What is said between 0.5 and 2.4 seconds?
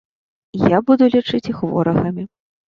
Я буду лічыць іх ворагамі.